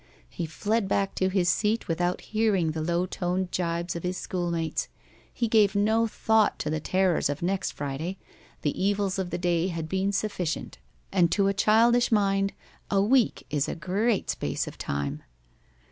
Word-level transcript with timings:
He 0.31 0.47
fled 0.47 0.87
back 0.87 1.13
to 1.13 1.29
his 1.29 1.47
seat 1.47 1.87
without 1.87 2.21
hearing 2.21 2.71
the 2.71 2.81
low 2.81 3.05
toned 3.05 3.51
gibes 3.51 3.95
of 3.95 4.01
his 4.01 4.17
schoolmates. 4.17 4.87
He 5.31 5.47
gave 5.47 5.75
no 5.75 6.07
thought 6.07 6.57
to 6.57 6.71
the 6.71 6.79
terrors 6.79 7.29
of 7.29 7.41
the 7.41 7.45
next 7.45 7.73
Friday. 7.73 8.17
The 8.63 8.83
evils 8.83 9.19
of 9.19 9.29
the 9.29 9.37
day 9.37 9.67
had 9.67 9.87
been 9.87 10.11
sufficient, 10.11 10.79
and 11.11 11.31
to 11.33 11.49
a 11.49 11.53
childish 11.53 12.11
mind 12.11 12.53
a 12.89 12.99
week 12.99 13.45
is 13.51 13.69
a 13.69 13.75
great 13.75 14.31
space 14.31 14.65
of 14.67 14.75
time. 14.75 15.21